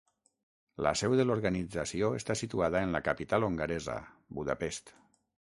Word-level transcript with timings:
La 0.85 0.93
seu 1.01 1.13
de 1.19 1.25
l'organització 1.27 2.09
està 2.21 2.37
situada 2.41 2.83
en 2.87 2.97
la 2.97 3.03
capital 3.09 3.47
hongaresa, 3.51 4.01
Budapest. 4.41 4.93